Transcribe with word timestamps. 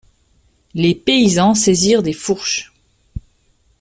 Les 0.73 0.95
paysans 0.95 1.53
saisirent 1.53 2.01
des 2.01 2.11
fourches. 2.13 2.73